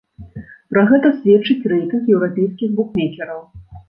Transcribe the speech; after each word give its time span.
Пра 0.71 0.83
гэта 0.91 1.11
сведчыць 1.17 1.67
рэйтынг 1.71 2.09
еўрапейскіх 2.15 2.73
букмекераў. 2.81 3.45